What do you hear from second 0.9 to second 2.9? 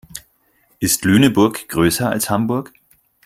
Lüneburg größer als Hamburg?